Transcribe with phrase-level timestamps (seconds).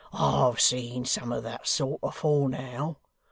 [0.13, 2.97] I've seen some of that sort, afore now.